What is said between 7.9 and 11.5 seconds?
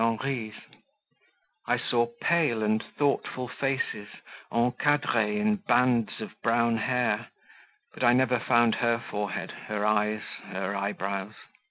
but I never found her forehead, her eyes, her eyebrows.